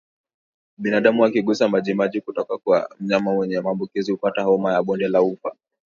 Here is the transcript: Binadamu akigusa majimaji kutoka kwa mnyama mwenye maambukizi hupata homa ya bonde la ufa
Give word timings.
Binadamu 0.77 1.25
akigusa 1.25 1.69
majimaji 1.69 2.21
kutoka 2.21 2.57
kwa 2.57 2.89
mnyama 2.99 3.33
mwenye 3.33 3.61
maambukizi 3.61 4.11
hupata 4.11 4.41
homa 4.43 4.73
ya 4.73 4.83
bonde 4.83 5.07
la 5.07 5.21
ufa 5.21 5.55